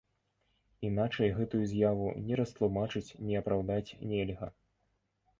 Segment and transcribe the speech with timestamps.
[0.87, 4.47] Іначай гэтую з'яву ні растлумачыць, ні апраўдаць нельга.